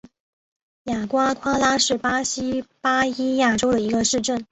[0.85, 4.47] 雅瓜夸拉是巴西巴伊亚州的一个市镇。